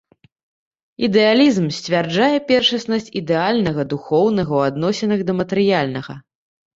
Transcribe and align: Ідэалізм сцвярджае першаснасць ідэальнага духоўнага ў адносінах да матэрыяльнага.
Ідэалізм 1.07 1.65
сцвярджае 1.79 2.37
першаснасць 2.51 3.11
ідэальнага 3.21 3.81
духоўнага 3.91 4.51
ў 4.59 4.73
адносінах 4.73 5.19
да 5.29 5.37
матэрыяльнага. 5.43 6.17